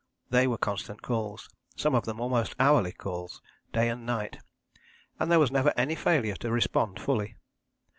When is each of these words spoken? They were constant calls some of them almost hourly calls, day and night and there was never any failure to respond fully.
They 0.31 0.47
were 0.47 0.57
constant 0.57 1.03
calls 1.03 1.47
some 1.75 1.93
of 1.93 2.05
them 2.05 2.19
almost 2.19 2.55
hourly 2.59 2.91
calls, 2.91 3.39
day 3.71 3.87
and 3.87 4.03
night 4.03 4.39
and 5.19 5.31
there 5.31 5.37
was 5.37 5.51
never 5.51 5.71
any 5.77 5.93
failure 5.93 6.35
to 6.37 6.49
respond 6.51 6.99
fully. 6.99 7.35